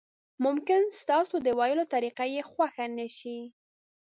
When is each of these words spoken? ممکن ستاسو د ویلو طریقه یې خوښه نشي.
ممکن 0.45 0.81
ستاسو 1.01 1.35
د 1.45 1.47
ویلو 1.59 1.83
طریقه 1.93 2.25
یې 2.33 2.41
خوښه 2.51 2.85
نشي. 2.97 3.39